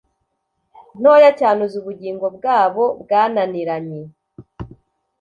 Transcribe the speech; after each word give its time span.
Ntoya 0.99 1.31
cyane 1.39 1.57
Uzi 1.65 1.77
ubugingo 1.81 2.25
bwabo 2.37 2.83
bwananiranye 3.01 4.01